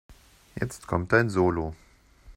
Jetzt 0.59 0.87
kommt 0.87 1.11
dein 1.13 1.29
Solo. 1.29 1.75